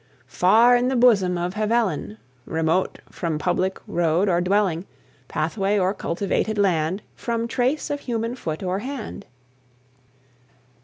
Far 0.25 0.75
in 0.75 0.87
the 0.87 0.95
bosom 0.95 1.37
of 1.37 1.53
Helvellyn, 1.53 2.17
Remote 2.47 2.97
from 3.11 3.37
public 3.37 3.79
road 3.85 4.29
or 4.29 4.41
dwelling, 4.41 4.87
Pathway, 5.27 5.77
or 5.77 5.93
cultivated 5.93 6.57
land; 6.57 7.03
From 7.15 7.47
trace 7.47 7.91
of 7.91 7.99
human 7.99 8.33
foot 8.33 8.63
or 8.63 8.79
hand. 8.79 9.27